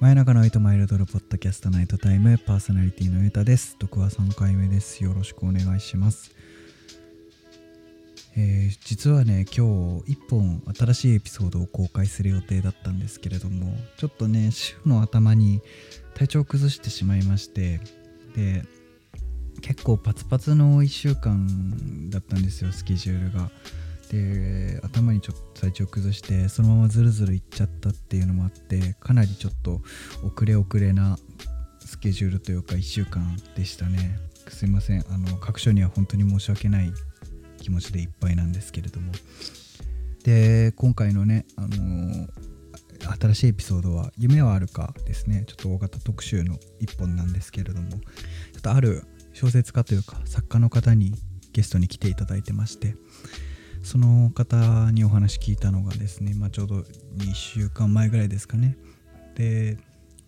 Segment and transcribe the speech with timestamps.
[0.00, 3.76] 真夜中の糸マイルドルポッドキャストナイトタイムパーソナリティのゆたです。
[3.78, 5.04] 読は3回目です。
[5.04, 6.34] よろしくお願いします。
[8.34, 15.60] えー実はね、今日1本新しいエピソードを公開する予定だったんですけれども、ちょっとね、週の頭に
[16.14, 17.82] 体調を崩してしまいまして、
[18.34, 18.64] で、
[19.60, 23.50] 結構パツパツの1週間だったんですよ、スケジュールが。
[24.10, 29.80] で頭にちょっと体調崩してそのままズルズルいっちゃったっていうのもあってかなりちょっと
[30.24, 31.16] 遅れ遅れな
[31.78, 34.18] スケジュールというか1週間でしたね。
[34.48, 35.04] すいません。
[35.08, 36.92] あの各所には本当に申し訳ない
[37.58, 39.12] 気持ちでいっぱいなんですけれども。
[40.24, 42.28] で今回のねあの
[43.18, 45.44] 新しいエピソードは「夢はあるか」ですね。
[45.46, 47.90] ちょっと大型特集の一本なんですけれども。
[47.90, 47.98] ちょ
[48.58, 51.14] っとある小説家というか作家の方に
[51.52, 52.96] ゲストに来ていただいてまして。
[53.82, 56.74] その方にお話聞いたのがですね、まあ、ちょうど
[57.16, 58.76] 2週間前ぐらいですかね。
[59.34, 59.78] で、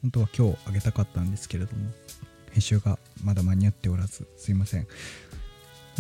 [0.02, 1.90] 本当は今日あげたかったんですけれども、
[2.50, 4.86] 編集がまだ間に合っておらず、すいません。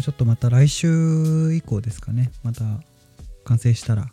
[0.00, 2.64] ちょっとまた来週以降ですかね、また
[3.44, 4.06] 完成したら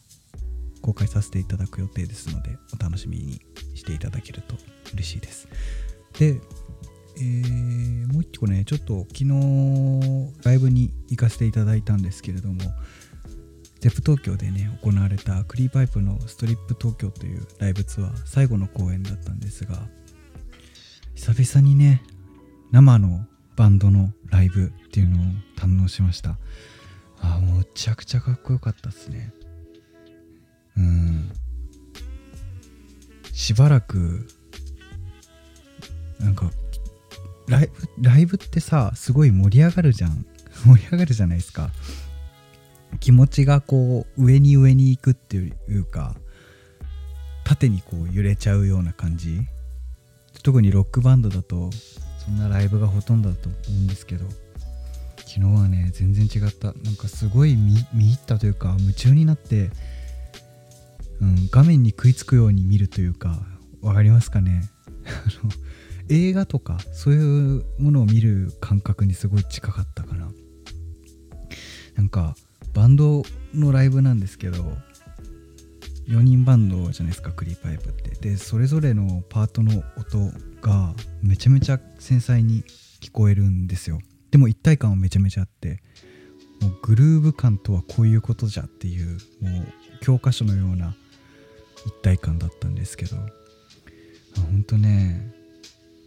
[0.81, 3.41] 公開させていただく予定ですので、お楽しみに
[3.75, 4.55] していただけると
[4.93, 5.47] 嬉しいです。
[6.17, 6.39] で、
[7.17, 12.59] えーもう一個ね、ちょっと昨日ライブに行かせていただいたんですけれども、
[13.79, 19.87] ゼプ東京でね行われたクリーパイプのストリップ東京というライブツアー最後の公演だったんですが
[21.15, 22.03] 久々にね
[22.71, 25.19] 生のバンドのライブっていうのを
[25.57, 26.37] 堪能しました。
[27.21, 29.33] あーもうむちゃくちゃかっこよかったっすね。
[30.77, 31.31] うん。
[33.33, 34.27] しばらく
[36.19, 36.51] なんか
[37.47, 40.25] ライブライブってさすごい盛り上がるじゃん。
[40.65, 41.71] 盛り上がるじゃないですか。
[42.99, 46.15] 気持ちがこう上に上に行くっていうか
[47.43, 49.41] 縦にこう揺れちゃうような感じ。
[50.43, 51.69] 特にロックバンドだと
[52.25, 54.25] そんなライブがほとんどだと思うんですけど
[55.17, 56.73] 昨日はね全然違った。
[56.73, 59.69] なんかすごい見入ったというか夢中になって、
[61.21, 63.39] うん、画面に食いつくように見るというか
[63.81, 64.63] わかりますかね？
[66.09, 70.31] 映画とかそういうものを見る感覚にすごい近かったかな。
[71.95, 72.35] なんか
[72.79, 73.23] バンド
[73.53, 74.63] のライブなんですけど
[76.07, 78.11] 4人バンドじゃないですかクリーパイプって。
[78.11, 80.31] でそれぞれのパートの音
[80.61, 82.63] がめちゃめちゃ繊細に
[83.01, 83.99] 聞こえるんですよ。
[84.31, 85.83] でも一体感はめちゃめちゃあって
[86.61, 89.65] もうグルーヴ感とはこういうことじゃっていうもう
[89.99, 90.95] 教科書のような
[91.85, 93.17] 一体感だったんですけど。
[93.17, 95.33] ほんとね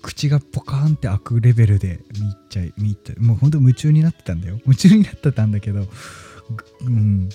[0.00, 4.58] 口がポカーンって開くレベルで見入っちゃい見っちゃいもうほんと夢中になってたんだよ。
[4.64, 5.86] 夢中になってたんだけど
[6.80, 7.28] うん、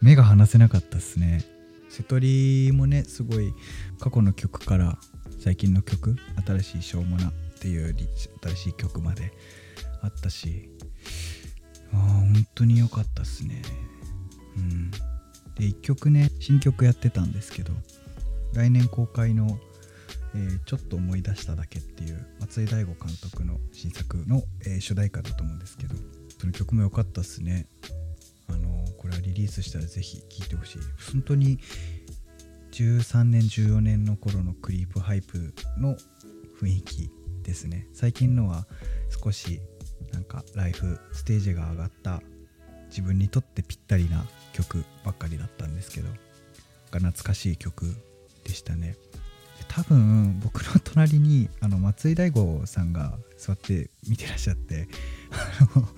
[0.00, 1.44] 目が離せなかったっすね。
[1.88, 3.52] 瀬戸りもねすごい
[3.98, 4.98] 過去の曲から
[5.40, 6.16] 最近の曲
[6.46, 8.06] 新しい「しょうもな」っていうリ
[8.42, 9.32] 新しい曲まで
[10.02, 10.68] あったし
[11.92, 13.62] あ本当に良かったっすね。
[14.56, 14.90] うん。
[14.90, 17.72] で1曲ね新曲やってたんですけど
[18.52, 19.58] 来年公開の
[20.34, 25.94] えーちょっと思い出しただけっていう松井大悟監督の新作の、えー主題歌だと思うんですけど
[26.38, 27.66] その曲も良かったっすね。
[29.36, 30.78] リースしたらぜひ聴いてほしい。
[31.12, 31.58] 本当に
[32.72, 35.96] 13年14年の頃のクリープハイプの
[36.60, 37.10] 雰囲気
[37.42, 37.86] ですね。
[37.92, 38.66] 最近のは
[39.22, 39.60] 少し
[40.12, 42.22] なんかライフステージが上がった
[42.88, 46.08] 自分にとってぴったりな曲ばっかりだったんですけど
[46.90, 47.94] が懐かしい曲
[48.44, 48.96] でしたね。
[49.68, 54.88] 多分僕の隣にあの松井大悟さんが座って見てらっしゃって
[55.74, 55.88] あの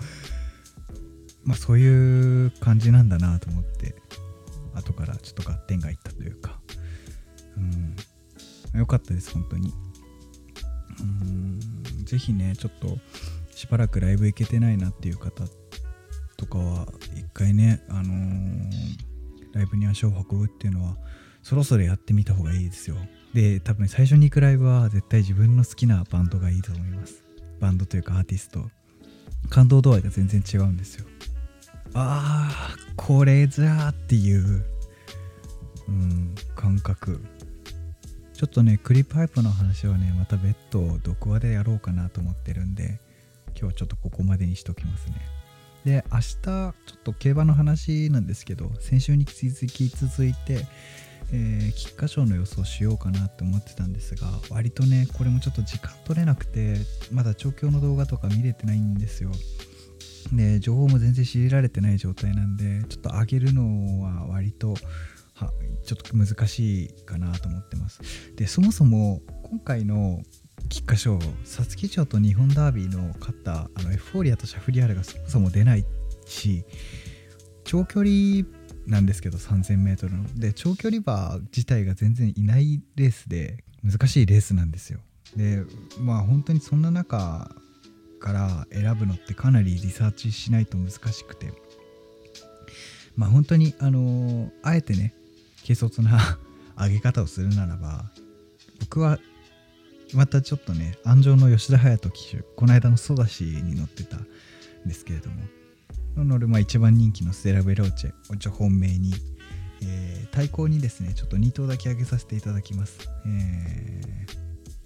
[1.45, 3.95] まあそういう感じなんだなと思って
[4.75, 6.61] 後からちょっと合点がいったというか。
[7.57, 7.97] うん。
[8.79, 9.73] よかったです本当に。
[11.01, 11.61] うん。
[12.05, 12.99] ぜひねちょっと
[13.55, 15.45] しばらくライブ行けてないなっていう方
[16.37, 19.09] とかは一回ねあのー
[19.53, 20.97] ライブに足を運ぶっていうのは
[21.43, 22.97] そろそろやってみた方がいいですよ。
[23.35, 27.23] で多分最初に行くライブは絶対自分の好きなバンドがいいと思います。
[27.61, 28.71] バンドというかアーティスト。
[29.49, 31.07] 感動度合いが全然違うんですよ。
[31.95, 34.65] あーこれじゃあっていう、
[35.89, 37.21] うん、感覚。
[38.35, 43.01] ちょっとねクリップハイプの話はねまた別途毒話でやろうかなと思ってるんで
[43.49, 45.15] 今日はちょっとここまでにしときますね。
[45.85, 50.67] で明日ちょっと競馬の話なんですけど先週に引き続き続いて
[51.33, 56.77] えー、菊花賞の予想しようかなって思ってたんですが割とねこれもちょっと時間取れなくて
[57.13, 59.31] まだ調教の動画とか見れてないんですよ。
[60.33, 64.75] で情報も全然知りられてない状態なんでちょっと上げるのは割と
[65.35, 65.53] は
[65.85, 68.01] ちょっと難しいかなと思ってます。
[68.37, 70.23] でそもそも今回の
[70.69, 75.85] 菊花賞皐月賞と日本ダービーの勝ったあのエフフォーリアとシャフリヤールがそもそも出ない
[76.27, 76.65] し
[77.65, 78.45] 長距離
[78.89, 80.41] なんですけど 3000m の。
[80.41, 85.01] で長距離馬自体が全然いないレースで難しいレースなんですよ。
[85.37, 85.63] で
[86.01, 87.55] まあ本当にそんな中
[88.19, 91.53] から選ぶのってかなりリサーチしないと難しくて。
[93.15, 95.13] まあ本当にあのあえてね
[95.67, 96.39] 軽率な
[96.79, 98.11] 上げ方をするならば
[98.79, 99.19] 僕は
[100.15, 104.27] またちょっとね安城の吉田隼人騎手この間のソダシに乗ってたん
[104.87, 105.43] ですけれども
[106.19, 109.15] の乗るまあ一番人気のステラ・ベローチェをちょ本命に、
[109.83, 114.27] えー対抗にですねちょっと2頭だけ上げさせていただきます、え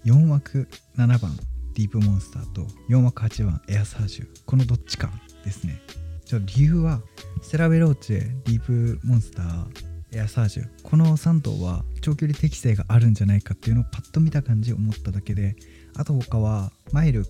[0.05, 1.37] 4枠7番
[1.75, 4.27] ディープモンスターと4枠8番エアサージュ。
[4.45, 5.11] このどっちか
[5.43, 5.81] ですね。
[6.25, 7.01] ちょ理由は
[7.41, 15.55] ステラ・ベローチェディープモンスターエアサージュこの3頭は長距離適性があるんじゃないかっていうのをパッと見た感じ思っただけで
[15.95, 17.25] あと他はマイル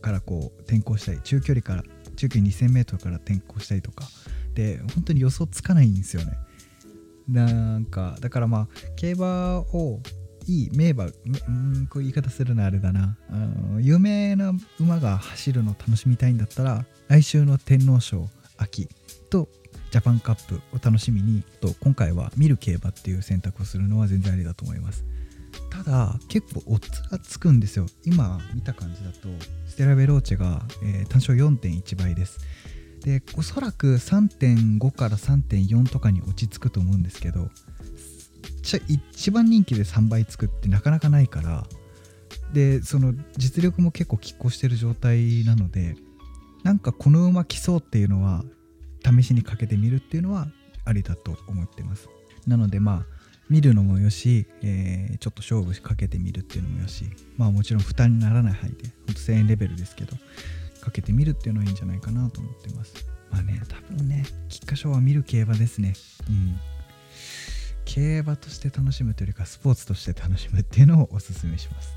[0.00, 1.82] からこう転向したり中距離から
[2.16, 4.06] 中距離 2000m から転向したりとか。
[4.54, 6.32] で本当に予想つかないんですよね。
[7.28, 10.00] なんかだからまあ競馬を
[10.46, 11.08] いい名馬う
[11.50, 13.16] んこういう言い方するのはあれだな。
[13.80, 18.88] 有名な馬が走るのを楽しみたいんだったら来週の天皇賞秋
[19.28, 19.48] と
[19.90, 25.04] ジャパンカップを楽しみにと今回は見る競馬っていう選択をするのは全然ありだと思います。
[25.70, 27.86] ただ結構オッズがつくんですよ。
[28.04, 29.28] 今見た感じだと
[29.66, 32.38] ステラ・ベローチェが、えー単勝4.1倍です。
[33.06, 37.50] でおそらく3.5から3.4とかに落ち着くと思うんですけど
[38.88, 41.64] 一番人気で3倍つくってなかなかないから
[42.52, 45.96] でその実力も結構拮抗してる状態なので
[46.64, 48.42] なんかこの馬来そうっていうのは
[49.04, 50.48] 試しにかけてみるっていうのは
[50.84, 52.08] ありだと思ってます。
[52.46, 53.15] なのでまあ
[53.48, 57.04] 見るのもよし、えーちょっと勝負かけてみるっていうのもよし。
[57.36, 60.16] まあもちろん負担にならない範囲でほんと1000円レベルですけど
[60.80, 63.06] かけてみるっていうのはいいんじゃないかなと思ってます。
[63.30, 65.94] まあね多分ね菊花賞は見る競馬ですね。
[66.28, 66.58] うん。
[67.84, 71.94] 競馬として楽しむというかスポーツとして楽しむっていうのをおすすめします。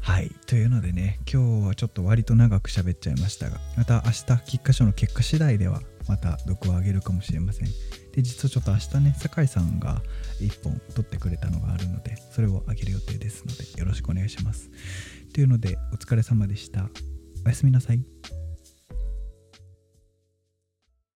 [0.00, 0.30] はい。
[0.46, 7.68] というのでね今日はちょっと割と長く喋っちゃいましたがまた明日菊花賞の結果次第ではまた毒をあげるかもしれません。
[8.12, 10.02] で実はちょっと明日ね酒井さんが
[10.40, 14.70] 1本取ってくれたのがあるのでそれをあげる予定ですのでよろしくお願いします。
[15.32, 16.88] というのでお疲れ様でした。
[17.44, 18.45] おやすみなさい。